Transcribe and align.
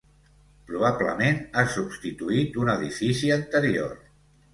Probablement 0.69 1.37
ha 1.61 1.65
substituït 1.73 2.57
un 2.63 2.71
edifici 2.77 3.29
anterior. 3.37 3.93